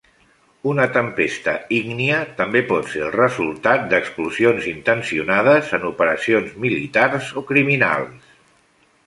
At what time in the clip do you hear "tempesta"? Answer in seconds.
0.93-1.51